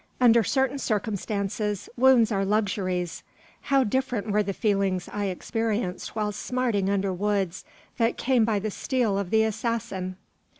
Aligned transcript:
Under 0.19 0.43
certain 0.43 0.79
circumstances, 0.79 1.87
wounds 1.95 2.31
are 2.31 2.43
luxuries. 2.43 3.21
How 3.69 3.83
different 3.83 4.31
were 4.31 4.41
the 4.41 4.51
feelings 4.51 5.07
I 5.13 5.25
experienced 5.25 6.15
while 6.15 6.31
smarting 6.31 6.89
under 6.89 7.13
wounds 7.13 7.65
that 7.99 8.17
came 8.17 8.43
by 8.43 8.57
the 8.57 8.71
steel 8.71 9.19
of 9.19 9.29
the 9.29 9.43
assassin! 9.43 10.17